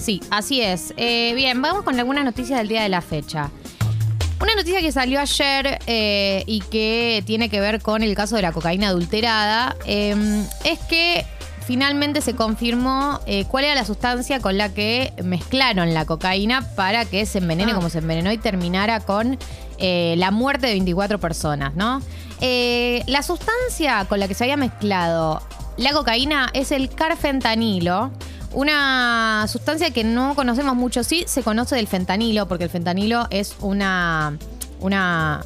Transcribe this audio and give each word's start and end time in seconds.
Sí, 0.00 0.20
así 0.30 0.60
es. 0.62 0.94
Eh, 0.96 1.32
bien, 1.34 1.60
vamos 1.62 1.82
con 1.84 1.98
algunas 1.98 2.24
noticias 2.24 2.58
del 2.58 2.68
día 2.68 2.82
de 2.82 2.88
la 2.88 3.00
fecha. 3.02 3.50
Una 4.40 4.54
noticia 4.54 4.80
que 4.80 4.90
salió 4.90 5.20
ayer 5.20 5.78
eh, 5.86 6.42
y 6.46 6.60
que 6.60 7.22
tiene 7.26 7.50
que 7.50 7.60
ver 7.60 7.82
con 7.82 8.02
el 8.02 8.14
caso 8.14 8.36
de 8.36 8.42
la 8.42 8.52
cocaína 8.52 8.88
adulterada 8.88 9.76
eh, 9.84 10.16
es 10.64 10.78
que 10.88 11.26
finalmente 11.66 12.22
se 12.22 12.34
confirmó 12.34 13.20
eh, 13.26 13.44
cuál 13.44 13.64
era 13.64 13.74
la 13.74 13.84
sustancia 13.84 14.40
con 14.40 14.56
la 14.56 14.72
que 14.72 15.12
mezclaron 15.22 15.92
la 15.92 16.06
cocaína 16.06 16.62
para 16.74 17.04
que 17.04 17.26
se 17.26 17.38
envenene 17.38 17.72
Ah. 17.72 17.74
como 17.74 17.90
se 17.90 17.98
envenenó 17.98 18.32
y 18.32 18.38
terminara 18.38 19.00
con 19.00 19.38
eh, 19.78 20.14
la 20.16 20.30
muerte 20.30 20.66
de 20.68 20.72
24 20.72 21.20
personas, 21.20 21.74
¿no? 21.74 22.00
Eh, 22.40 23.02
la 23.06 23.22
sustancia 23.22 24.06
con 24.08 24.18
la 24.20 24.26
que 24.26 24.32
se 24.34 24.44
había 24.44 24.56
mezclado 24.56 25.42
la 25.76 25.92
cocaína 25.92 26.48
es 26.54 26.72
el 26.72 26.88
carfentanilo. 26.88 28.10
Una 28.52 29.46
sustancia 29.48 29.90
que 29.90 30.02
no 30.02 30.34
conocemos 30.34 30.74
mucho, 30.74 31.04
sí 31.04 31.24
se 31.26 31.42
conoce 31.42 31.76
del 31.76 31.86
fentanilo, 31.86 32.48
porque 32.48 32.64
el 32.64 32.70
fentanilo 32.70 33.26
es 33.30 33.54
una, 33.60 34.36
una 34.80 35.44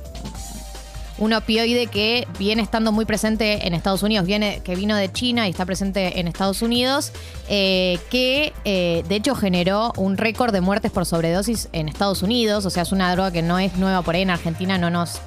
un 1.18 1.32
opioide 1.32 1.86
que 1.86 2.26
viene 2.38 2.62
estando 2.62 2.90
muy 2.92 3.04
presente 3.04 3.66
en 3.66 3.74
Estados 3.74 4.02
Unidos, 4.02 4.26
viene, 4.26 4.60
que 4.64 4.74
vino 4.74 4.96
de 4.96 5.12
China 5.12 5.46
y 5.46 5.50
está 5.50 5.64
presente 5.64 6.18
en 6.18 6.26
Estados 6.26 6.62
Unidos, 6.62 7.12
eh, 7.48 7.98
que 8.10 8.52
eh, 8.64 9.04
de 9.08 9.14
hecho 9.14 9.34
generó 9.34 9.92
un 9.96 10.16
récord 10.16 10.52
de 10.52 10.60
muertes 10.60 10.90
por 10.90 11.06
sobredosis 11.06 11.68
en 11.72 11.88
Estados 11.88 12.22
Unidos. 12.22 12.66
O 12.66 12.70
sea, 12.70 12.82
es 12.82 12.92
una 12.92 13.12
droga 13.12 13.30
que 13.30 13.42
no 13.42 13.58
es 13.58 13.76
nueva 13.76 14.02
por 14.02 14.16
ahí 14.16 14.22
en 14.22 14.30
Argentina, 14.30 14.76
no 14.76 14.90
nos, 14.90 15.20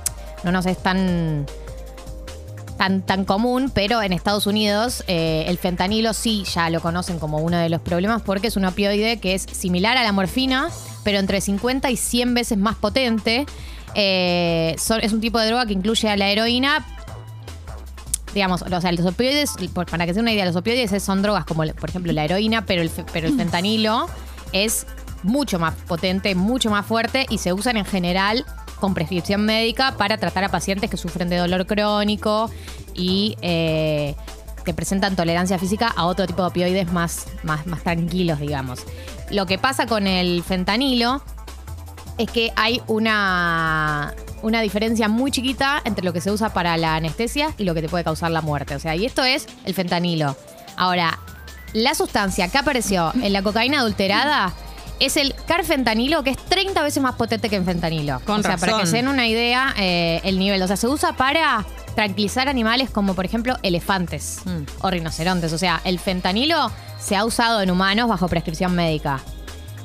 no 0.44 0.52
nos 0.52 0.66
es 0.66 0.78
tan, 0.78 1.46
tan, 2.78 3.02
tan 3.02 3.26
común, 3.26 3.72
pero 3.74 4.02
en 4.02 4.14
Estados 4.14 4.48
Unidos 4.48 5.04
eh, 5.08 5.46
el 5.48 5.58
fentanilo 5.58 6.14
sí 6.14 6.44
ya 6.46 6.70
lo 6.70 6.80
conocen 6.82 7.20
como 7.20 7.40
uno 7.40 7.58
de 7.58 7.70
los 7.70 7.82
problemas 7.82 8.22
porque 8.22 8.48
es 8.48 8.56
un 8.58 8.66
opioide 8.66 9.20
que 9.20 9.34
es 9.34 9.44
similar 9.52 9.98
a 9.98 10.04
la 10.04 10.12
morfina, 10.12 10.70
pero 11.04 11.20
entre 11.20 11.42
50 11.42 11.90
y 11.92 11.98
100 11.98 12.34
veces 12.34 12.58
más 12.58 12.76
potente. 12.76 13.46
Eh, 13.96 14.76
son- 14.78 15.02
es 15.02 15.12
un 15.14 15.22
tipo 15.22 15.40
de 15.40 15.48
droga 15.48 15.66
que 15.66 15.74
incluye 15.74 16.08
a 16.10 16.16
la 16.18 16.30
heroína. 16.30 16.86
Digamos, 18.34 18.62
o 18.62 18.82
sea, 18.82 18.92
los 18.92 19.06
opioides, 19.06 19.54
para 19.74 20.06
que 20.06 20.12
se 20.14 20.16
den 20.18 20.24
una 20.26 20.34
idea, 20.34 20.46
los 20.46 20.56
opioides 20.56 20.92
es- 20.92 21.04
son 21.04 21.22
drogas 21.22 21.46
como, 21.46 21.64
por 21.74 21.90
ejemplo, 21.90 22.12
la 22.14 22.24
heroína, 22.26 22.66
pero 22.66 22.82
el, 22.82 22.92
pero 23.12 23.28
el 23.28 23.36
fentanilo 23.36 24.08
es 24.52 24.86
mucho 25.24 25.58
más 25.58 25.74
potente, 25.88 26.36
mucho 26.36 26.70
más 26.70 26.86
fuerte 26.86 27.26
y 27.30 27.40
se 27.40 27.54
usan 27.54 27.78
en 27.78 27.86
general 27.86 28.46
con 28.80 28.94
prescripción 28.94 29.46
médica 29.46 29.96
para 29.98 30.18
tratar 30.18 30.44
a 30.44 30.50
pacientes 30.50 30.90
que 30.90 30.98
sufren 30.98 31.30
de 31.30 31.38
dolor 31.38 31.66
crónico 31.66 32.50
y 32.94 33.36
eh, 33.42 34.16
que 34.66 34.74
presentan 34.74 35.16
tolerancia 35.16 35.58
física 35.58 35.88
a 35.96 36.06
otro 36.06 36.28
tipo 36.28 36.42
de 36.42 36.50
opioides 36.50 36.92
más, 36.92 37.28
más, 37.44 37.66
más 37.68 37.84
tranquilos, 37.84 38.40
digamos. 38.40 38.82
Lo 39.30 39.46
que 39.46 39.58
pasa 39.58 39.88
con 39.88 40.08
el 40.08 40.44
fentanilo 40.44 41.22
es 42.18 42.30
que 42.30 42.52
hay 42.56 42.82
una, 42.88 44.14
una 44.42 44.62
diferencia 44.62 45.08
muy 45.08 45.32
chiquita 45.32 45.82
entre 45.86 46.04
lo 46.04 46.14
que 46.14 46.22
se 46.22 46.32
usa 46.32 46.50
para 46.50 46.76
la 46.78 46.96
anestesia 46.96 47.54
y 47.58 47.64
lo 47.64 47.74
que 47.74 47.82
te 47.82 47.90
puede 47.90 48.04
causar 48.04 48.32
la 48.32 48.42
muerte. 48.42 48.76
O 48.76 48.80
sea, 48.80 48.96
y 48.96 49.06
esto 49.06 49.24
es 49.24 49.48
el 49.66 49.74
fentanilo. 49.74 50.36
Ahora, 50.76 51.20
la 51.74 51.94
sustancia 51.96 52.48
que 52.48 52.58
apareció 52.58 53.12
en 53.22 53.34
la 53.34 53.42
cocaína 53.42 53.80
adulterada 53.80 54.54
es 55.00 55.18
el 55.18 55.34
carfentanilo, 55.48 56.24
que 56.24 56.32
es 56.32 56.38
30 56.38 56.82
veces 56.84 57.02
más 57.04 57.16
potente 57.16 57.50
que 57.50 57.56
el 57.56 57.64
fentanilo. 57.64 58.20
Con 58.26 58.40
o 58.40 58.44
sea, 58.44 58.58
para 58.58 58.80
que 58.80 58.86
se 58.88 58.98
den 58.98 59.08
una 59.08 59.28
idea, 59.28 59.74
eh, 59.78 60.22
el 60.24 60.40
nivel. 60.40 60.62
O 60.62 60.68
sea, 60.68 60.78
se 60.78 60.88
usa 60.88 61.14
para 61.14 61.66
tranquilizar 61.96 62.48
animales 62.48 62.90
como, 62.90 63.14
por 63.16 63.26
ejemplo, 63.26 63.58
elefantes 63.64 64.40
Mm. 64.46 64.64
o 64.82 64.90
rinocerontes. 64.92 65.52
O 65.54 65.58
sea, 65.58 65.82
el 65.84 66.00
fentanilo 66.00 66.72
se 67.00 67.16
ha 67.16 67.26
usado 67.26 67.62
en 67.62 67.72
humanos 67.72 68.08
bajo 68.08 68.28
prescripción 68.28 68.74
médica. 68.76 69.20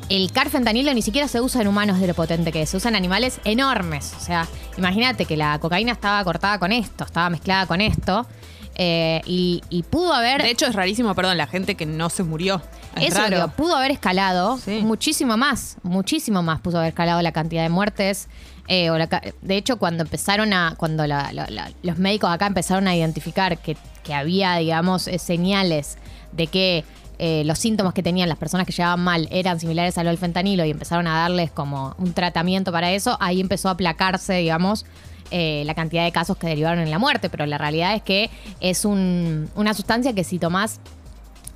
El 0.09 0.31
carfentanilo 0.33 0.93
ni 0.93 1.01
siquiera 1.01 1.27
se 1.29 1.41
usa 1.41 1.63
en 1.63 1.69
humanos 1.69 1.99
de 2.01 2.07
lo 2.07 2.15
potente 2.15 2.53
que 2.53 2.63
es, 2.63 2.71
se 2.71 2.77
usa 2.77 2.91
en 2.91 2.97
animales 2.97 3.41
enormes. 3.45 4.13
O 4.19 4.21
sea, 4.21 4.47
imagínate 4.77 5.25
que 5.25 5.37
la 5.37 5.59
cocaína 5.59 5.93
estaba 5.93 6.23
cortada 6.25 6.59
con 6.59 6.73
esto, 6.73 7.05
estaba 7.05 7.31
mezclada 7.31 7.67
con 7.67 7.81
esto. 7.81 8.27
Eh, 8.75 9.21
y, 9.27 9.63
y 9.71 9.83
pudo 9.83 10.13
haber. 10.13 10.43
De 10.43 10.51
hecho, 10.51 10.67
es 10.67 10.75
rarísimo, 10.75 11.15
perdón, 11.15 11.37
la 11.37 11.47
gente 11.47 11.75
que 11.75 11.87
no 11.87 12.09
se 12.11 12.23
murió. 12.23 12.63
Es 12.97 13.09
Eso 13.09 13.19
raro. 13.19 13.37
digo, 13.37 13.49
pudo 13.49 13.77
haber 13.77 13.91
escalado 13.91 14.59
Sí. 14.59 14.81
muchísimo 14.83 15.37
más, 15.37 15.77
muchísimo 15.83 16.43
más 16.43 16.61
pudo 16.61 16.79
haber 16.79 16.91
escalado 16.91 17.21
la 17.23 17.33
cantidad 17.33 17.63
de 17.63 17.69
muertes. 17.69 18.29
eh, 18.69 18.91
o 18.91 18.97
la 18.97 19.09
ca- 19.09 19.21
de 19.43 19.57
hecho, 19.57 19.77
cuando 19.77 20.05
empezaron 20.05 20.53
a, 20.53 20.75
cuando 20.77 21.05
la- 21.07 21.33
la- 21.33 21.49
la- 21.51 21.73
los 21.83 21.99
médicos 21.99 22.31
acá 22.31 22.47
empezaron 22.47 22.87
a 22.87 22.95
identificar 22.95 23.59
que, 23.59 23.77
que 24.05 24.15
había, 24.15 24.55
digamos, 24.55 25.09
eh, 25.09 25.19
señales 25.19 25.99
de 26.31 26.47
que 26.47 26.85
eh, 27.19 27.43
los 27.45 27.59
síntomas 27.59 27.93
que 27.93 28.05
tenían 28.05 28.29
las 28.29 28.39
personas 28.39 28.65
que 28.67 28.73
llevaban 28.73 29.01
mal 29.01 29.27
eran 29.33 29.59
similares 29.59 29.99
a 29.99 30.05
lo 30.05 30.11
del 30.11 30.19
fentanilo 30.19 30.65
y 30.65 30.71
empezaron 30.71 31.09
a 31.09 31.15
darles 31.23 31.51
como 31.51 31.95
un 31.99 32.13
tratamiento 32.15 32.71
para 32.71 32.93
eso, 32.93 33.17
ahí 33.21 33.41
empezó 33.41 33.69
a 33.69 33.73
aplacarse, 33.73 34.35
digamos, 34.35 34.87
eh, 35.33 35.65
la 35.67 35.75
cantidad 35.75 36.05
de 36.05 36.13
casos 36.13 36.37
que 36.37 36.47
derivaron 36.47 36.79
en 36.79 36.91
la 36.91 36.99
muerte. 37.01 37.29
Pero 37.31 37.45
la 37.47 37.59
realidad 37.59 37.95
es 37.97 38.03
que 38.03 38.31
es 38.61 38.85
un- 38.85 39.51
una 39.57 39.75
sustancia 39.75 40.13
que 40.13 40.23
si 40.23 40.39
tomás 40.39 40.79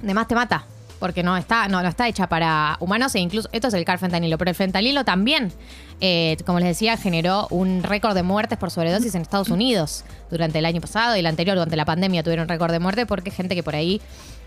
de 0.02 0.12
más 0.14 0.26
te 0.26 0.34
mata. 0.34 0.64
Porque 0.98 1.22
no 1.22 1.36
está, 1.36 1.68
no, 1.68 1.82
no 1.82 1.88
está 1.90 2.08
hecha 2.08 2.26
para 2.26 2.78
humanos 2.80 3.14
e 3.14 3.18
incluso 3.20 3.50
esto 3.52 3.68
es 3.68 3.74
el 3.74 3.84
carfentanilo, 3.84 4.38
pero 4.38 4.48
el 4.50 4.54
fentanilo 4.54 5.04
también, 5.04 5.52
eh, 6.00 6.38
como 6.46 6.58
les 6.58 6.68
decía, 6.68 6.96
generó 6.96 7.48
un 7.50 7.82
récord 7.82 8.14
de 8.14 8.22
muertes 8.22 8.56
por 8.56 8.70
sobredosis 8.70 9.14
en 9.14 9.20
Estados 9.20 9.50
Unidos 9.50 10.04
durante 10.30 10.58
el 10.58 10.64
año 10.64 10.80
pasado 10.80 11.14
y 11.14 11.18
el 11.18 11.26
anterior, 11.26 11.54
durante 11.54 11.76
la 11.76 11.84
pandemia, 11.84 12.22
tuvieron 12.22 12.48
récord 12.48 12.72
de 12.72 12.78
muerte 12.78 13.04
porque 13.04 13.30
gente 13.30 13.54
que 13.54 13.62
por 13.62 13.76
ahí 13.76 14.00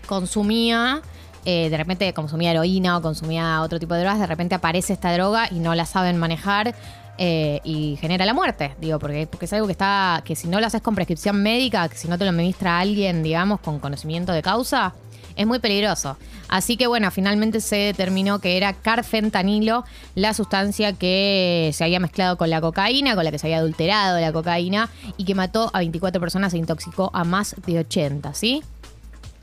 consumía, 0.08 1.02
eh, 1.44 1.70
de 1.70 1.76
repente 1.76 2.12
consumía 2.12 2.50
heroína 2.50 2.98
o 2.98 3.02
consumía 3.02 3.62
otro 3.62 3.78
tipo 3.78 3.94
de 3.94 4.00
drogas, 4.00 4.20
de 4.20 4.26
repente 4.26 4.54
aparece 4.54 4.92
esta 4.92 5.12
droga 5.12 5.48
y 5.50 5.58
no 5.58 5.74
la 5.74 5.86
saben 5.86 6.18
manejar 6.18 6.74
eh, 7.18 7.60
y 7.64 7.96
genera 8.00 8.24
la 8.24 8.34
muerte. 8.34 8.74
Digo, 8.80 8.98
porque, 8.98 9.26
porque 9.26 9.46
es 9.46 9.52
algo 9.52 9.66
que 9.66 9.72
está, 9.72 10.22
que 10.24 10.36
si 10.36 10.48
no 10.48 10.60
lo 10.60 10.66
haces 10.66 10.82
con 10.82 10.94
prescripción 10.94 11.42
médica, 11.42 11.88
que 11.88 11.96
si 11.96 12.08
no 12.08 12.18
te 12.18 12.24
lo 12.24 12.30
administra 12.30 12.78
alguien, 12.78 13.22
digamos, 13.22 13.60
con 13.60 13.78
conocimiento 13.78 14.32
de 14.32 14.42
causa, 14.42 14.94
es 15.36 15.46
muy 15.46 15.58
peligroso. 15.58 16.16
Así 16.48 16.76
que 16.76 16.86
bueno, 16.86 17.10
finalmente 17.10 17.60
se 17.60 17.76
determinó 17.76 18.40
que 18.40 18.56
era 18.56 18.72
carfentanilo, 18.72 19.84
la 20.14 20.34
sustancia 20.34 20.92
que 20.92 21.70
se 21.72 21.84
había 21.84 22.00
mezclado 22.00 22.36
con 22.36 22.50
la 22.50 22.60
cocaína, 22.60 23.14
con 23.14 23.24
la 23.24 23.30
que 23.30 23.38
se 23.38 23.46
había 23.46 23.58
adulterado 23.58 24.18
la 24.20 24.32
cocaína 24.32 24.90
y 25.16 25.24
que 25.24 25.34
mató 25.34 25.70
a 25.72 25.78
24 25.78 26.20
personas 26.20 26.52
e 26.54 26.58
intoxicó 26.58 27.10
a 27.14 27.24
más 27.24 27.54
de 27.66 27.78
80, 27.78 28.34
¿sí? 28.34 28.62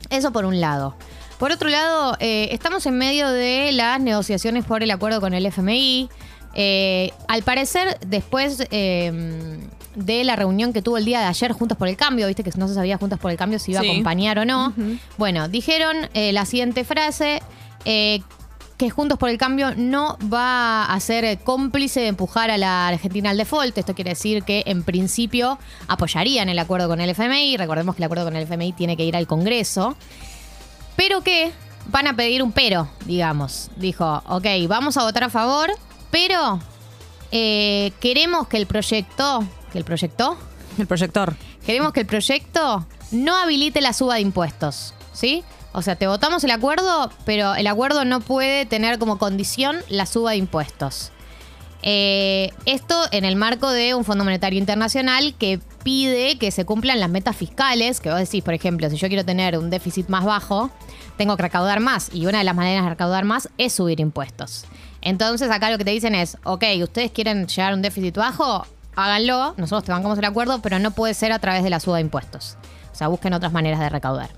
Eso 0.09 0.31
por 0.31 0.45
un 0.45 0.59
lado. 0.59 0.95
Por 1.39 1.51
otro 1.51 1.69
lado, 1.69 2.17
eh, 2.19 2.49
estamos 2.51 2.85
en 2.87 2.97
medio 2.97 3.29
de 3.29 3.71
las 3.71 3.99
negociaciones 4.01 4.65
por 4.65 4.81
el 4.81 4.89
acuerdo 4.89 5.21
con 5.21 5.33
el 5.35 5.45
FMI. 5.45 6.09
Eh, 6.55 7.11
al 7.27 7.43
parecer, 7.43 7.99
después 8.07 8.63
eh, 8.71 9.59
de 9.93 10.23
la 10.23 10.35
reunión 10.35 10.73
que 10.73 10.81
tuvo 10.81 10.97
el 10.97 11.05
día 11.05 11.19
de 11.19 11.25
ayer 11.27 11.51
Juntos 11.51 11.77
por 11.77 11.87
el 11.87 11.95
Cambio, 11.95 12.25
viste 12.25 12.43
que 12.43 12.49
no 12.57 12.67
se 12.67 12.73
sabía 12.73 12.97
Juntos 12.97 13.19
por 13.19 13.29
el 13.29 13.37
Cambio 13.37 13.59
si 13.59 13.71
iba 13.71 13.81
Sí. 13.81 13.87
a 13.87 13.91
acompañar 13.91 14.39
o 14.39 14.45
no. 14.45 14.73
Bueno, 15.17 15.47
dijeron 15.47 15.95
eh, 16.15 16.31
la 16.33 16.45
siguiente 16.45 16.83
frase. 16.83 17.41
que 17.85 18.89
Juntos 18.91 19.17
por 19.17 19.29
el 19.29 19.37
Cambio 19.39 19.73
no 19.75 20.17
va 20.31 20.85
a 20.85 20.99
ser 20.99 21.39
cómplice 21.39 21.99
de 22.01 22.07
empujar 22.07 22.51
a 22.51 22.57
la 22.59 22.87
Argentina 22.87 23.29
al 23.31 23.37
default. 23.37 23.75
Esto 23.77 23.95
quiere 23.95 24.11
decir 24.11 24.43
que 24.43 24.63
en 24.67 24.83
principio 24.83 25.57
apoyarían 25.87 26.47
el 26.49 26.59
acuerdo 26.59 26.87
con 26.87 26.99
el 27.01 27.09
FMI. 27.11 27.57
Recordemos 27.57 27.95
que 27.95 28.01
el 28.01 28.05
acuerdo 28.05 28.25
con 28.25 28.35
el 28.35 28.43
FMI 28.43 28.73
tiene 28.73 28.95
que 28.97 29.03
ir 29.03 29.15
al 29.15 29.25
Congreso. 29.25 29.95
Pero 30.97 31.21
que 31.21 31.53
van 31.85 32.07
a 32.07 32.15
pedir 32.15 32.43
un 32.43 32.51
pero, 32.51 32.89
digamos. 33.05 33.69
Dijo, 33.77 34.21
ok, 34.27 34.45
vamos 34.67 34.97
a 34.97 35.03
votar 35.03 35.23
a 35.23 35.29
favor, 35.29 35.71
pero 36.11 36.59
eh, 37.31 37.93
queremos 38.01 38.47
que 38.49 38.57
el 38.57 38.67
proyecto, 38.67 39.45
que 39.71 39.77
el 39.77 39.85
proyecto, 39.85 40.37
El 40.77 40.87
proyector. 40.87 41.35
queremos 41.65 41.93
que 41.93 42.01
el 42.01 42.05
proyecto 42.05 42.85
no 43.11 43.35
habilite 43.37 43.79
la 43.79 43.93
suba 43.93 44.15
de 44.15 44.21
impuestos, 44.21 44.93
¿sí? 45.13 45.43
O 45.73 45.81
sea, 45.81 45.95
te 45.95 46.07
votamos 46.07 46.43
el 46.43 46.51
acuerdo, 46.51 47.11
pero 47.25 47.55
el 47.55 47.67
acuerdo 47.67 48.03
no 48.03 48.19
puede 48.19 48.65
tener 48.65 48.99
como 48.99 49.17
condición 49.17 49.77
la 49.89 50.05
suba 50.05 50.31
de 50.31 50.37
impuestos. 50.37 51.11
Eh, 51.89 52.51
esto 52.65 53.01
en 53.11 53.23
el 53.23 53.37
marco 53.37 53.69
de 53.69 53.95
un 53.95 54.03
Fondo 54.03 54.25
Monetario 54.25 54.59
Internacional 54.59 55.33
que 55.39 55.61
pide 55.83 56.37
que 56.37 56.51
se 56.51 56.65
cumplan 56.65 56.99
las 56.99 57.09
metas 57.09 57.33
fiscales, 57.33 58.01
que 58.01 58.09
vos 58.09 58.19
decís, 58.19 58.43
por 58.43 58.53
ejemplo, 58.53 58.89
si 58.89 58.97
yo 58.97 59.07
quiero 59.07 59.23
tener 59.23 59.57
un 59.57 59.69
déficit 59.69 60.09
más 60.09 60.25
bajo, 60.25 60.69
tengo 61.15 61.37
que 61.37 61.43
recaudar 61.43 61.79
más, 61.79 62.09
y 62.13 62.25
una 62.25 62.39
de 62.39 62.43
las 62.43 62.57
maneras 62.57 62.83
de 62.83 62.89
recaudar 62.89 63.23
más 63.23 63.47
es 63.57 63.71
subir 63.71 64.01
impuestos. 64.01 64.65
Entonces 65.01 65.49
acá 65.49 65.71
lo 65.71 65.77
que 65.77 65.85
te 65.85 65.91
dicen 65.91 66.13
es, 66.13 66.35
ok, 66.43 66.65
ustedes 66.83 67.11
quieren 67.11 67.47
llegar 67.47 67.71
a 67.71 67.75
un 67.75 67.81
déficit 67.81 68.17
bajo, 68.17 68.67
háganlo, 68.97 69.53
nosotros 69.55 69.85
te 69.85 69.93
bancamos 69.93 70.17
el 70.17 70.25
acuerdo, 70.25 70.61
pero 70.61 70.79
no 70.79 70.91
puede 70.91 71.13
ser 71.13 71.31
a 71.31 71.39
través 71.39 71.63
de 71.63 71.69
la 71.69 71.79
suba 71.79 71.95
de 71.95 72.01
impuestos. 72.01 72.57
O 72.91 72.95
sea, 72.95 73.07
busquen 73.07 73.31
otras 73.31 73.53
maneras 73.53 73.79
de 73.79 73.87
recaudar. 73.87 74.31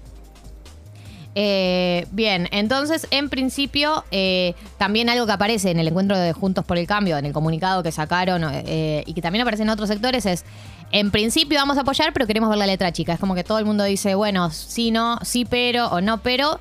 Eh, 1.41 2.06
bien, 2.12 2.50
entonces 2.51 3.07
en 3.12 3.30
principio 3.30 4.03
eh, 4.12 4.56
también 4.77 5.07
algo 5.07 5.25
que 5.25 5.31
aparece 5.31 5.71
en 5.71 5.80
el 5.80 5.88
encuentro 5.88 6.18
de 6.18 6.33
Juntos 6.33 6.65
por 6.65 6.77
el 6.77 6.86
Cambio, 6.86 7.18
en 7.18 7.25
el 7.25 7.31
comunicado 7.31 7.81
que 7.81 7.94
sacaron 7.94 8.44
eh, 8.51 9.06
y 9.06 9.13
que 9.13 9.21
también 9.21 9.44
aparece 9.44 9.63
en 9.63 9.69
otros 9.69 9.88
sectores 9.88 10.25
es, 10.25 10.44
en 10.91 11.12
principio 11.12 11.57
vamos 11.57 11.77
a 11.77 11.81
apoyar 11.81 12.12
pero 12.12 12.27
queremos 12.27 12.50
ver 12.50 12.57
la 12.57 12.68
letra 12.68 12.91
chica. 12.91 13.13
Es 13.13 13.21
como 13.21 13.36
que 13.36 13.45
todo 13.45 13.57
el 13.57 13.63
mundo 13.63 13.86
dice, 13.86 14.15
bueno, 14.15 14.51
sí, 14.51 14.91
no, 14.91 15.18
sí, 15.21 15.45
pero 15.45 15.88
o 15.88 16.01
no, 16.01 16.21
pero. 16.21 16.59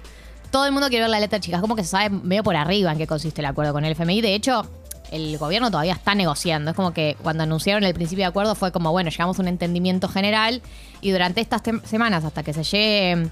todo 0.53 0.65
el 0.65 0.71
mundo 0.71 0.89
quiere 0.91 1.03
ver 1.03 1.11
la 1.11 1.19
letra 1.19 1.41
chica. 1.41 1.57
Es 1.57 1.61
como 1.61 1.75
que 1.75 1.83
se 1.83 1.91
sabe 1.91 2.11
medio 2.11 2.45
por 2.45 2.55
arriba 2.55 2.93
en 2.93 2.99
qué 2.99 3.09
consiste 3.09 3.41
el 3.41 3.47
acuerdo 3.47 3.73
con 3.73 3.85
el 3.85 3.97
FMI. 3.97 4.21
De 4.21 4.37
hecho, 4.37 4.65
el 5.11 5.39
gobierno 5.39 5.73
todavía 5.73 5.95
está 5.95 6.15
negociando. 6.15 6.71
Es 6.71 6.77
como 6.77 6.93
que 6.93 7.17
cuando 7.21 7.43
anunciaron 7.43 7.83
el 7.83 7.95
principio 7.95 8.23
de 8.23 8.29
acuerdo 8.29 8.55
fue 8.55 8.71
como, 8.71 8.93
bueno, 8.93 9.11
llegamos 9.11 9.41
a 9.41 9.43
un 9.43 9.49
entendimiento 9.49 10.07
general 10.07 10.63
y 11.01 11.11
durante 11.11 11.41
estas 11.41 11.63
semanas, 11.83 12.25
hasta 12.25 12.45
que 12.45 12.53
se 12.53 12.63
llegue 12.63 13.29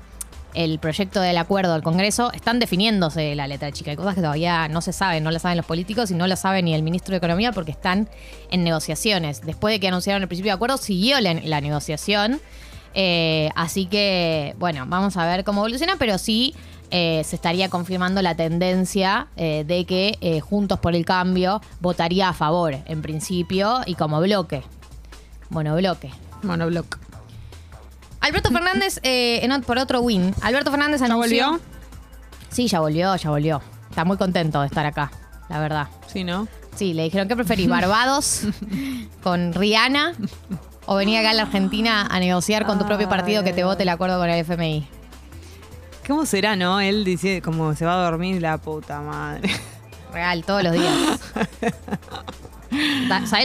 el 0.56 0.78
proyecto 0.78 1.20
del 1.20 1.36
acuerdo 1.36 1.74
al 1.74 1.82
Congreso, 1.82 2.32
están 2.32 2.58
definiéndose 2.58 3.34
la 3.34 3.46
letra 3.46 3.70
chica. 3.70 3.90
Hay 3.90 3.96
cosas 3.96 4.14
que 4.14 4.22
todavía 4.22 4.68
no 4.68 4.80
se 4.80 4.92
saben, 4.92 5.22
no 5.22 5.30
las 5.30 5.42
saben 5.42 5.56
los 5.56 5.66
políticos 5.66 6.10
y 6.10 6.14
no 6.14 6.26
las 6.26 6.40
sabe 6.40 6.62
ni 6.62 6.74
el 6.74 6.82
ministro 6.82 7.12
de 7.12 7.18
Economía 7.18 7.52
porque 7.52 7.70
están 7.70 8.08
en 8.50 8.64
negociaciones. 8.64 9.42
Después 9.42 9.72
de 9.72 9.80
que 9.80 9.88
anunciaron 9.88 10.22
el 10.22 10.28
principio 10.28 10.50
de 10.50 10.54
acuerdo, 10.54 10.78
siguió 10.78 11.20
la, 11.20 11.34
la 11.34 11.60
negociación. 11.60 12.40
Eh, 12.94 13.50
así 13.54 13.84
que, 13.86 14.54
bueno, 14.58 14.84
vamos 14.88 15.18
a 15.18 15.26
ver 15.26 15.44
cómo 15.44 15.60
evoluciona, 15.60 15.96
pero 15.98 16.16
sí 16.16 16.54
eh, 16.90 17.22
se 17.24 17.36
estaría 17.36 17.68
confirmando 17.68 18.22
la 18.22 18.34
tendencia 18.34 19.28
eh, 19.36 19.64
de 19.66 19.84
que 19.84 20.40
Juntos 20.42 20.80
por 20.80 20.96
el 20.96 21.04
Cambio 21.04 21.60
votaría 21.80 22.30
a 22.30 22.32
favor, 22.32 22.78
en 22.86 23.02
principio, 23.02 23.80
y 23.84 23.94
como 23.94 24.20
bloque. 24.20 24.62
Monobloque. 25.50 26.10
Monobloc. 26.42 27.05
Alberto 28.26 28.50
Fernández, 28.50 29.00
eh, 29.02 29.40
en 29.42 29.50
ot- 29.52 29.64
por 29.64 29.78
otro 29.78 30.00
win. 30.00 30.34
Alberto 30.42 30.70
Fernández 30.70 31.00
¿Ya 31.00 31.06
anunció. 31.06 31.50
volvió? 31.52 31.60
Sí, 32.50 32.68
ya 32.68 32.80
volvió, 32.80 33.14
ya 33.16 33.30
volvió. 33.30 33.62
Está 33.90 34.04
muy 34.04 34.16
contento 34.16 34.60
de 34.60 34.66
estar 34.66 34.84
acá, 34.86 35.10
la 35.48 35.60
verdad. 35.60 35.88
Sí, 36.12 36.24
¿no? 36.24 36.48
Sí, 36.74 36.92
le 36.92 37.04
dijeron, 37.04 37.28
¿qué 37.28 37.36
preferís? 37.36 37.68
¿Barbados 37.68 38.42
con 39.22 39.52
Rihanna? 39.54 40.12
¿O 40.86 40.94
venir 40.96 41.18
acá 41.18 41.30
a 41.30 41.34
la 41.34 41.42
Argentina 41.42 42.06
a 42.10 42.20
negociar 42.20 42.66
con 42.66 42.78
tu 42.78 42.86
propio 42.86 43.08
partido 43.08 43.42
que 43.42 43.52
te 43.52 43.64
vote 43.64 43.82
el 43.84 43.88
acuerdo 43.88 44.18
con 44.18 44.28
el 44.28 44.38
FMI? 44.40 44.86
¿Cómo 46.06 46.26
será, 46.26 46.54
no? 46.54 46.78
Él 46.80 47.04
dice 47.04 47.42
como 47.42 47.74
se 47.74 47.84
va 47.84 47.94
a 47.94 48.04
dormir 48.10 48.40
la 48.42 48.58
puta 48.58 49.00
madre. 49.00 49.50
Real, 50.12 50.44
todos 50.44 50.62
los 50.62 50.72
días. 50.72 51.20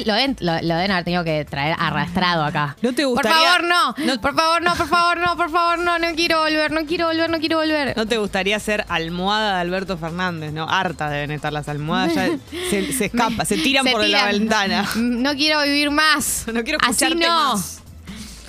Lo, 0.06 0.13
deben, 0.13 0.35
lo, 0.39 0.53
lo 0.62 0.75
deben 0.75 0.91
haber 0.91 1.03
tenido 1.03 1.23
que 1.23 1.45
traer 1.45 1.75
arrastrado 1.79 2.44
acá. 2.44 2.75
¿No 2.81 2.94
te 2.94 3.03
Por 3.03 3.12
gustaría- 3.13 3.38
favor, 3.38 3.63
no. 3.63 3.95
no- 4.06 4.21
Por 4.21 4.35
favor, 4.35 4.62
no, 4.62 4.75
por 4.75 4.88
favor, 4.88 5.18
no, 5.19 5.38
por 5.38 5.50
favor, 5.51 5.79
no. 5.79 6.00
No 6.00 6.07
quiero 6.15 6.39
volver, 6.39 6.71
no 6.71 6.85
quiero 6.85 7.07
volver, 7.07 7.29
no 7.29 7.39
quiero 7.39 7.57
volver. 7.57 7.95
¿No 7.95 8.06
te 8.07 8.18
gustaría 8.18 8.59
ser 8.59 8.85
almohada 8.89 9.56
de 9.56 9.62
Alberto 9.62 9.97
Fernández, 9.97 10.51
no? 10.53 10.68
Harta 10.69 11.09
deben 11.09 11.31
estar 11.31 11.53
las 11.53 11.69
almohadas, 11.69 12.13
ya 12.15 12.27
se, 12.69 12.91
se 12.94 13.06
escapa, 13.12 13.45
se 13.45 13.57
tiran 13.57 13.85
Se 13.85 13.91
por 13.91 14.06
la 14.07 14.25
ventana. 14.25 14.85
No 14.95 15.33
quiero 15.35 15.62
vivir 15.63 15.91
más. 15.91 16.45
No 16.51 16.63
quiero 16.63 16.79
Así 16.81 16.91
escucharte 17.06 17.27
no. 17.27 17.53
más. 17.53 17.81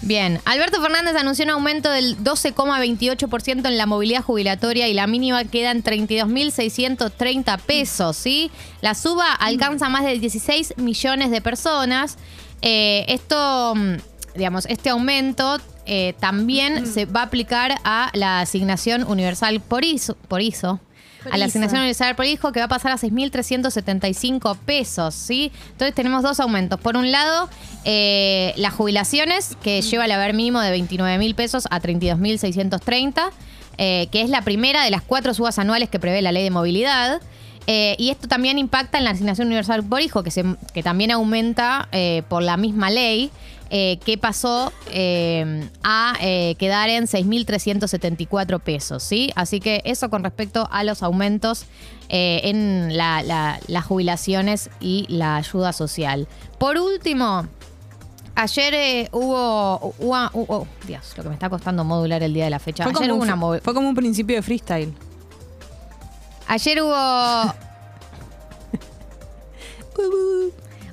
Bien, 0.04 0.40
Alberto 0.46 0.82
Fernández 0.82 1.14
anunció 1.14 1.44
un 1.44 1.52
aumento 1.52 1.88
del 1.88 2.19
12,28% 2.19 3.69
en 3.69 3.78
la 3.78 3.87
movilidad 3.87 4.25
jubilatoria 4.25 4.88
y 4.88 4.94
la 4.94 5.06
mínima 5.06 5.44
queda 5.44 5.70
en 5.70 5.84
32.630 5.84 7.60
pesos, 7.60 8.16
¿sí? 8.16 8.50
La 8.81 8.96
suba 8.96 9.32
alcanza 9.32 9.88
más 9.88 10.04
de 10.04 10.19
16 10.19 10.75
millones 10.78 11.31
de 11.31 11.40
personas. 11.40 12.19
Eh, 12.62 13.04
esto, 13.06 13.75
mm, 13.76 13.94
digamos, 14.34 14.66
este 14.66 14.90
aumento 14.90 15.58
eh, 15.87 16.14
también 16.19 16.84
se 16.88 17.06
va 17.06 17.20
a 17.20 17.25
aplicar 17.25 17.76
a 17.84 18.10
la 18.12 18.40
asignación 18.40 19.04
universal 19.04 19.60
por 19.60 19.84
ISO, 19.84 20.16
por 20.26 20.43
ISO 20.43 20.81
a 21.30 21.36
la 21.36 21.46
asignación 21.46 21.80
universal 21.80 22.14
por 22.16 22.26
hijo 22.26 22.52
que 22.52 22.60
va 22.60 22.66
a 22.66 22.69
pasar 22.69 22.92
a 22.92 22.96
6.375 22.96 24.56
pesos, 24.58 25.14
¿sí? 25.14 25.52
Entonces 25.72 25.94
tenemos 25.94 26.22
dos 26.22 26.40
aumentos. 26.40 26.80
Por 26.80 26.96
un 26.96 27.10
lado, 27.10 27.48
eh, 27.84 28.52
las 28.56 28.74
jubilaciones, 28.74 29.56
que 29.62 29.82
lleva 29.82 30.04
el 30.04 30.12
haber 30.12 30.34
mínimo 30.34 30.60
de 30.60 30.76
29.000 30.76 31.34
pesos 31.34 31.66
a 31.70 31.80
32.630, 31.80 33.30
eh, 33.78 34.08
que 34.10 34.22
es 34.22 34.30
la 34.30 34.42
primera 34.42 34.84
de 34.84 34.90
las 34.90 35.02
cuatro 35.02 35.34
subas 35.34 35.58
anuales 35.58 35.88
que 35.88 35.98
prevé 35.98 36.22
la 36.22 36.32
ley 36.32 36.44
de 36.44 36.50
movilidad. 36.50 37.20
Eh, 37.67 37.94
y 37.99 38.11
esto 38.11 38.26
también 38.29 38.59
impacta 38.59 38.99
en 38.99 39.05
la 39.05 39.11
asignación 39.11 39.47
universal 39.47 39.85
por 39.85 40.00
hijo, 40.00 40.23
que, 40.23 40.31
se, 40.31 40.44
que 40.75 40.82
también 40.82 41.11
aumenta 41.12 41.88
eh, 41.93 42.23
por 42.29 42.43
la 42.43 42.56
misma 42.56 42.91
ley, 42.91 43.31
eh, 43.70 43.99
que 44.05 44.19
pasó 44.19 44.73
a 45.85 46.14
quedar 46.59 46.91
en 46.91 47.05
6.374 47.06 48.61
pesos, 48.61 49.03
¿sí? 49.03 49.31
Así 49.35 49.61
que 49.61 49.81
eso 49.85 50.11
con 50.11 50.23
respecto 50.25 50.69
a 50.70 50.85
los 50.85 51.03
aumentos 51.03 51.64
en 52.09 52.94
la- 52.97 53.23
la- 53.23 53.59
las 53.69 53.85
jubilaciones 53.87 54.69
y 54.81 55.06
la 55.09 55.37
ayuda 55.37 55.73
social. 55.73 56.29
Por 56.59 56.76
último, 56.76 57.47
ayer 58.35 58.75
eh, 58.75 59.09
hubo, 59.12 59.94
hubo- 59.99 60.31
hubo- 60.35 60.67
Dios, 60.87 61.14
lo 61.17 61.23
que 61.23 61.29
me 61.31 61.35
está 61.35 61.49
costando 61.49 61.85
modular 61.85 62.23
el 62.23 62.35
día 62.35 62.44
de 62.44 62.50
la 62.50 62.59
fecha. 62.59 62.85
Fue 62.85 62.93
Ayer 62.93 63.09
como, 63.11 63.14
hubo 63.14 63.23
un, 63.23 63.29
una 63.49 63.61
fue 63.61 63.73
como 63.73 63.88
un 63.88 63.94
principio 63.94 64.37
de 64.37 64.43
freestyle. 64.43 64.93
Ayer 66.52 66.82
hubo 66.82 67.54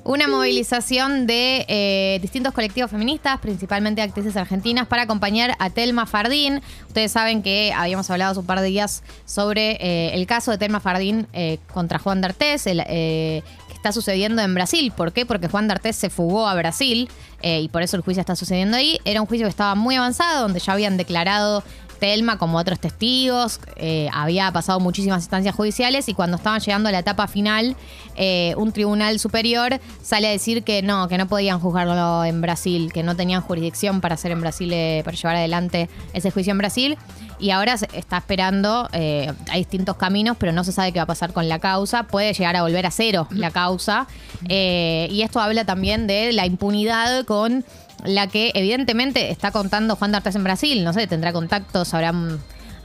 una 0.04 0.26
movilización 0.26 1.26
de 1.26 1.66
eh, 1.68 2.18
distintos 2.22 2.54
colectivos 2.54 2.90
feministas, 2.90 3.38
principalmente 3.40 4.00
actrices 4.00 4.38
argentinas, 4.38 4.86
para 4.86 5.02
acompañar 5.02 5.54
a 5.58 5.68
Telma 5.68 6.06
Fardín. 6.06 6.62
Ustedes 6.86 7.12
saben 7.12 7.42
que 7.42 7.74
habíamos 7.76 8.10
hablado 8.10 8.30
hace 8.30 8.40
un 8.40 8.46
par 8.46 8.60
de 8.60 8.68
días 8.68 9.02
sobre 9.26 9.72
eh, 9.72 10.14
el 10.14 10.26
caso 10.26 10.50
de 10.50 10.56
Telma 10.56 10.80
Fardín 10.80 11.26
eh, 11.34 11.58
contra 11.74 11.98
Juan 11.98 12.22
D'Artés, 12.22 12.64
que 12.64 13.42
está 13.74 13.92
sucediendo 13.92 14.40
en 14.40 14.54
Brasil. 14.54 14.90
¿Por 14.96 15.12
qué? 15.12 15.26
Porque 15.26 15.48
Juan 15.48 15.68
D'Artés 15.68 15.94
se 15.94 16.08
fugó 16.08 16.48
a 16.48 16.54
Brasil 16.54 17.10
y 17.42 17.68
por 17.68 17.82
eso 17.82 17.98
el 17.98 18.02
juicio 18.02 18.22
está 18.22 18.34
sucediendo 18.34 18.78
ahí. 18.78 18.98
Era 19.04 19.20
un 19.20 19.26
juicio 19.26 19.46
que 19.46 19.50
estaba 19.50 19.74
muy 19.74 19.96
avanzado, 19.96 20.40
donde 20.40 20.58
ya 20.58 20.72
habían 20.72 20.96
declarado 20.96 21.62
Telma 22.00 22.38
como 22.38 22.58
otros 22.58 22.80
testigos, 22.80 23.60
eh, 23.76 24.08
había 24.12 24.50
pasado 24.50 24.80
muchísimas 24.80 25.22
instancias 25.22 25.54
judiciales 25.54 26.08
y 26.08 26.14
cuando 26.14 26.38
estaban 26.38 26.60
llegando 26.60 26.88
a 26.88 26.92
la 26.92 26.98
etapa 26.98 27.28
final, 27.28 27.76
eh, 28.22 28.54
un 28.58 28.70
tribunal 28.72 29.18
superior 29.18 29.80
sale 30.02 30.28
a 30.28 30.30
decir 30.30 30.62
que 30.62 30.82
no, 30.82 31.08
que 31.08 31.16
no 31.16 31.26
podían 31.26 31.58
juzgarlo 31.58 32.24
en 32.24 32.40
Brasil, 32.40 32.92
que 32.92 33.02
no 33.02 33.16
tenían 33.16 33.40
jurisdicción 33.40 34.00
para 34.00 34.16
hacer 34.16 34.32
en 34.32 34.40
Brasil, 34.40 34.70
eh, 34.72 35.00
para 35.04 35.16
llevar 35.16 35.36
adelante 35.36 35.88
ese 36.12 36.30
juicio 36.30 36.50
en 36.50 36.58
Brasil. 36.58 36.98
Y 37.38 37.50
ahora 37.50 37.78
se 37.78 37.88
está 37.94 38.18
esperando, 38.18 38.90
eh, 38.92 39.32
hay 39.50 39.60
distintos 39.60 39.96
caminos, 39.96 40.36
pero 40.38 40.52
no 40.52 40.64
se 40.64 40.72
sabe 40.72 40.92
qué 40.92 40.98
va 40.98 41.04
a 41.04 41.06
pasar 41.06 41.32
con 41.32 41.48
la 41.48 41.58
causa. 41.58 42.02
Puede 42.02 42.34
llegar 42.34 42.56
a 42.56 42.62
volver 42.62 42.84
a 42.84 42.90
cero 42.90 43.26
la 43.30 43.50
causa. 43.50 44.06
Y 44.46 45.22
esto 45.22 45.40
habla 45.40 45.64
también 45.64 46.06
de 46.06 46.32
la 46.32 46.44
impunidad 46.44 47.24
con 47.24 47.64
la 48.04 48.26
que 48.26 48.52
evidentemente 48.54 49.30
está 49.30 49.50
contando 49.50 49.96
Juan 49.96 50.12
D'Artes 50.12 50.34
en 50.34 50.44
Brasil. 50.44 50.84
No 50.84 50.92
sé, 50.92 51.06
tendrá 51.06 51.32
contactos, 51.32 51.92
habrán, 51.94 52.40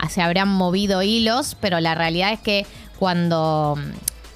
se 0.09 0.21
habrán 0.21 0.49
movido 0.49 1.01
hilos, 1.01 1.55
pero 1.59 1.79
la 1.79 1.95
realidad 1.95 2.33
es 2.33 2.39
que 2.39 2.65
cuando 2.99 3.77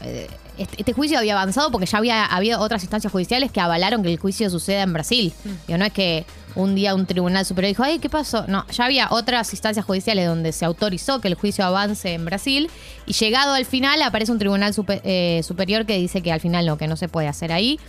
eh, 0.01 0.27
este, 0.57 0.75
este 0.79 0.93
juicio 0.93 1.17
había 1.17 1.33
avanzado 1.33 1.71
porque 1.71 1.85
ya 1.85 1.97
había 1.97 2.25
habido 2.25 2.59
otras 2.59 2.83
instancias 2.83 3.11
judiciales 3.11 3.51
que 3.51 3.61
avalaron 3.61 4.03
que 4.03 4.11
el 4.11 4.19
juicio 4.19 4.49
suceda 4.49 4.81
en 4.83 4.93
Brasil. 4.93 5.33
Digo, 5.67 5.77
no 5.77 5.85
es 5.85 5.93
que 5.93 6.25
un 6.55 6.75
día 6.75 6.95
un 6.95 7.05
tribunal 7.05 7.45
superior 7.45 7.69
dijo, 7.69 7.83
ay, 7.83 7.99
¿qué 7.99 8.09
pasó? 8.09 8.45
No, 8.47 8.65
ya 8.69 8.85
había 8.85 9.07
otras 9.11 9.53
instancias 9.53 9.85
judiciales 9.85 10.27
donde 10.27 10.51
se 10.51 10.65
autorizó 10.65 11.21
que 11.21 11.27
el 11.27 11.35
juicio 11.35 11.63
avance 11.63 12.13
en 12.13 12.25
Brasil 12.25 12.69
y 13.05 13.13
llegado 13.13 13.53
al 13.53 13.65
final 13.65 14.01
aparece 14.01 14.31
un 14.31 14.39
tribunal 14.39 14.73
super- 14.73 15.01
eh, 15.05 15.41
superior 15.43 15.85
que 15.85 15.95
dice 15.97 16.21
que 16.21 16.31
al 16.31 16.41
final 16.41 16.65
no, 16.65 16.77
que 16.77 16.87
no 16.87 16.97
se 16.97 17.07
puede 17.07 17.27
hacer 17.27 17.51
ahí. 17.51 17.79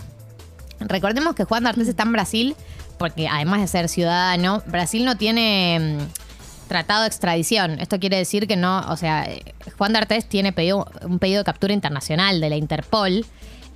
Recordemos 0.81 1.35
que 1.35 1.45
Juan 1.45 1.63
D'Artes 1.65 1.89
está 1.89 2.03
en 2.05 2.13
Brasil 2.13 2.57
porque 2.99 3.29
además 3.29 3.61
de 3.63 3.67
ser 3.69 3.89
ciudadano, 3.89 4.63
Brasil 4.67 5.05
no 5.07 5.17
tiene 5.17 5.99
mm, 5.99 6.69
tratado 6.69 7.03
de 7.03 7.09
extradición. 7.09 7.81
Esto 7.81 7.99
quiere 7.99 8.19
decir 8.19 8.47
que 8.47 8.57
no, 8.57 8.81
o 8.91 8.97
sea, 8.97 9.25
eh, 9.25 9.43
Juan 9.79 9.93
D'Artes 9.95 10.29
tiene 10.29 10.53
pedido, 10.53 10.87
un 11.03 11.19
pedido 11.19 11.39
de 11.39 11.45
captura 11.45 11.73
internacional 11.73 12.41
de 12.41 12.51
la 12.51 12.57
Interpol, 12.57 13.25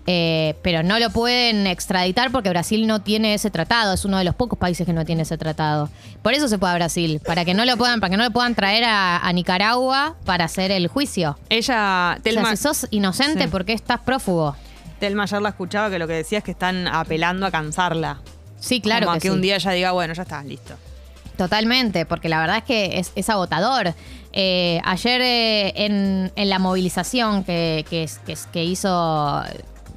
eh, 0.06 0.54
pero 0.62 0.82
no 0.82 0.98
lo 0.98 1.08
pueden 1.08 1.66
extraditar 1.66 2.30
porque 2.30 2.50
Brasil 2.50 2.86
no 2.86 3.00
tiene 3.00 3.32
ese 3.32 3.50
tratado. 3.50 3.94
Es 3.94 4.04
uno 4.04 4.18
de 4.18 4.24
los 4.24 4.34
pocos 4.34 4.58
países 4.58 4.84
que 4.84 4.92
no 4.92 5.06
tiene 5.06 5.22
ese 5.22 5.38
tratado. 5.38 5.88
Por 6.20 6.34
eso 6.34 6.46
se 6.46 6.58
fue 6.58 6.68
a 6.70 6.74
Brasil, 6.74 7.22
para 7.24 7.46
que 7.46 7.54
no 7.54 7.64
lo 7.64 7.78
puedan, 7.78 8.00
para 8.00 8.10
que 8.10 8.18
no 8.18 8.24
lo 8.24 8.30
puedan 8.30 8.54
traer 8.54 8.84
a, 8.84 9.26
a 9.26 9.32
Nicaragua 9.32 10.16
para 10.26 10.44
hacer 10.44 10.70
el 10.70 10.88
juicio. 10.88 11.38
Ella, 11.48 12.16
O 12.18 12.22
Telma, 12.22 12.48
sea, 12.48 12.56
si 12.56 12.62
sos 12.62 12.86
inocente, 12.90 13.44
Sí. 13.44 13.48
¿por 13.48 13.64
qué 13.64 13.72
estás 13.72 14.00
prófugo? 14.00 14.54
Telma 14.98 15.24
ayer 15.24 15.42
la 15.42 15.50
escuchaba 15.50 15.90
que 15.90 15.98
lo 15.98 16.06
que 16.06 16.14
decía 16.14 16.38
es 16.38 16.44
que 16.44 16.52
están 16.52 16.86
apelando 16.88 17.46
a 17.46 17.50
cansarla. 17.50 18.20
Sí, 18.58 18.80
claro 18.80 19.06
Como 19.06 19.12
a 19.12 19.18
que 19.18 19.22
que 19.22 19.28
sí. 19.28 19.34
un 19.34 19.42
día 19.42 19.56
ella 19.56 19.70
diga, 19.72 19.92
bueno, 19.92 20.14
ya 20.14 20.22
está, 20.22 20.42
listo. 20.42 20.74
Totalmente, 21.36 22.06
porque 22.06 22.28
la 22.28 22.38
verdad 22.40 22.58
es 22.58 22.64
que 22.64 22.98
es, 22.98 23.12
es 23.14 23.28
agotador. 23.28 23.92
Eh, 24.32 24.80
ayer 24.84 25.20
eh, 25.20 25.72
en, 25.84 26.32
en 26.34 26.48
la 26.48 26.58
movilización 26.58 27.44
que, 27.44 27.84
que, 27.90 28.08
que 28.52 28.64
hizo 28.64 29.42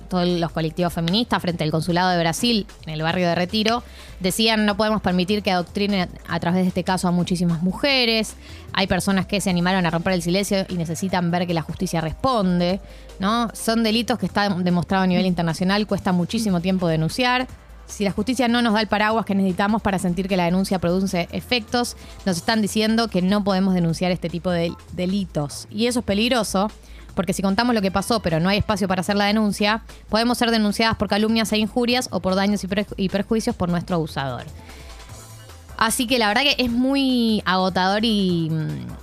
todos 0.07 0.27
los 0.27 0.51
colectivos 0.51 0.93
feministas 0.93 1.41
frente 1.41 1.63
al 1.63 1.71
consulado 1.71 2.09
de 2.09 2.19
Brasil 2.19 2.65
en 2.85 2.93
el 2.93 3.01
barrio 3.01 3.27
de 3.27 3.35
Retiro, 3.35 3.83
decían 4.19 4.65
no 4.65 4.77
podemos 4.77 5.01
permitir 5.01 5.43
que 5.43 5.51
adoctrinen 5.51 6.09
a 6.27 6.39
través 6.39 6.61
de 6.61 6.67
este 6.67 6.83
caso 6.83 7.07
a 7.07 7.11
muchísimas 7.11 7.61
mujeres. 7.61 8.35
Hay 8.73 8.87
personas 8.87 9.25
que 9.25 9.41
se 9.41 9.49
animaron 9.49 9.85
a 9.85 9.89
romper 9.89 10.13
el 10.13 10.21
silencio 10.21 10.65
y 10.69 10.75
necesitan 10.75 11.31
ver 11.31 11.47
que 11.47 11.53
la 11.53 11.61
justicia 11.61 12.01
responde. 12.01 12.79
¿no? 13.19 13.49
Son 13.53 13.83
delitos 13.83 14.19
que 14.19 14.25
están 14.25 14.63
demostrados 14.63 15.05
a 15.05 15.07
nivel 15.07 15.25
internacional, 15.25 15.87
cuesta 15.87 16.11
muchísimo 16.11 16.61
tiempo 16.61 16.87
denunciar. 16.87 17.47
si 17.87 18.03
la 18.03 18.11
justicia 18.11 18.49
no 18.49 18.61
nos 18.61 18.73
da 18.73 18.81
el 18.81 18.87
paraguas 18.87 19.25
que 19.25 19.33
necesitamos 19.33 19.81
para 19.81 19.97
sentir 19.97 20.27
que 20.27 20.35
la 20.35 20.43
denuncia 20.43 20.77
produce 20.77 21.29
efectos, 21.31 21.95
nos 22.25 22.35
están 22.35 22.61
diciendo 22.61 23.07
que 23.07 23.21
no 23.21 23.45
podemos 23.45 23.73
denunciar 23.73 24.11
este 24.11 24.29
tipo 24.29 24.51
de 24.51 24.73
delitos. 24.91 25.67
Y 25.71 25.87
eso 25.87 25.99
es 25.99 26.05
peligroso, 26.05 26.69
porque 27.17 27.33
si 27.33 27.41
contamos 27.41 27.75
lo 27.75 27.81
que 27.81 27.91
pasó, 27.91 28.21
pero 28.21 28.39
no 28.39 28.47
hay 28.47 28.59
espacio 28.59 28.87
para 28.87 29.01
hacer 29.01 29.17
la 29.17 29.25
denuncia, 29.25 29.81
podemos 30.07 30.37
ser 30.37 30.51
denunciadas 30.51 30.95
por 30.95 31.09
calumnias 31.09 31.51
e 31.51 31.57
injurias 31.57 32.07
o 32.11 32.21
por 32.21 32.35
daños 32.35 32.63
y, 32.95 33.09
perjuicios 33.09 33.55
por 33.55 33.67
nuestro 33.67 33.97
abusador. 33.97 34.43
Así 35.77 36.07
que 36.07 36.17
la 36.17 36.27
verdad 36.27 36.43
que 36.43 36.55
es 36.57 36.71
muy 36.71 37.41
agotador 37.45 38.05
y, 38.05 38.49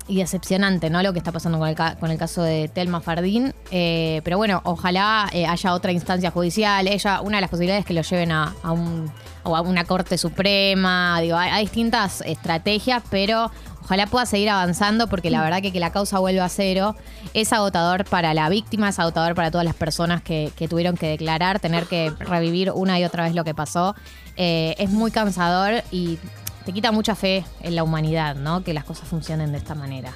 decepcionante, 0.08 0.90
¿no? 0.90 1.02
Lo 1.02 1.12
que 1.12 1.18
está 1.18 1.32
pasando 1.32 1.58
con 1.58 1.68
el, 1.68 1.76
con 1.76 2.10
el 2.10 2.18
caso 2.18 2.42
de 2.42 2.68
Telma 2.68 3.00
Fardín. 3.00 3.52
Eh, 3.70 4.20
pero 4.24 4.38
bueno, 4.38 4.60
ojalá 4.64 5.28
eh, 5.32 5.46
haya 5.46 5.74
otra 5.74 5.92
instancia 5.92 6.30
judicial. 6.30 6.86
Ella, 6.88 7.20
una 7.20 7.38
de 7.38 7.42
las 7.42 7.50
posibilidades 7.50 7.80
es 7.82 7.86
que 7.86 7.94
lo 7.94 8.02
lleven 8.02 8.32
a, 8.32 8.54
un, 8.64 9.10
a 9.44 9.60
una 9.60 9.84
corte 9.84 10.18
suprema. 10.18 11.20
Digo, 11.20 11.36
hay, 11.36 11.64
distintas 11.64 12.22
estrategias, 12.22 13.02
pero 13.10 13.50
ojalá 13.82 14.06
pueda 14.06 14.26
seguir 14.26 14.50
avanzando 14.50 15.08
porque 15.08 15.30
la 15.30 15.42
verdad 15.42 15.60
que 15.60 15.72
que 15.72 15.80
la 15.80 15.92
causa 15.92 16.18
vuelva 16.18 16.44
a 16.46 16.48
cero 16.48 16.96
es 17.34 17.52
agotador 17.52 18.04
para 18.04 18.32
la 18.34 18.48
víctima, 18.48 18.88
es 18.88 18.98
agotador 18.98 19.34
para 19.34 19.50
todas 19.50 19.64
las 19.64 19.74
personas 19.74 20.22
que, 20.22 20.52
tuvieron 20.68 20.96
que 20.96 21.08
declarar, 21.08 21.60
tener 21.60 21.86
que 21.86 22.12
revivir 22.18 22.70
una 22.70 22.98
y 22.98 23.04
otra 23.04 23.24
vez 23.24 23.34
lo 23.34 23.44
que 23.44 23.54
pasó. 23.54 23.94
Eh, 24.36 24.74
es 24.78 24.90
muy 24.90 25.10
cansador 25.10 25.82
y 25.90 26.18
te 26.64 26.72
quita 26.72 26.92
mucha 26.92 27.14
fe 27.14 27.44
en 27.60 27.76
la 27.76 27.82
humanidad, 27.82 28.36
¿no? 28.36 28.64
Que 28.64 28.72
las 28.72 28.84
cosas 28.84 29.06
funcionen 29.08 29.52
de 29.52 29.58
esta 29.58 29.74
manera. 29.74 30.12